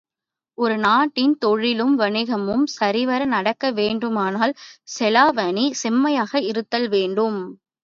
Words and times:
ஒரு 0.57 0.77
நாட்டின் 0.77 1.37
தொழிலும் 1.37 1.99
வாணிகமும் 1.99 2.63
சரிவர 2.71 3.25
நடக்க 3.25 3.71
வேண்டுமானால், 3.71 4.55
செலாவணி 4.95 5.67
செம்மையாக 5.83 6.41
இருத்தல் 6.43 6.89
வேண்டும். 6.89 7.39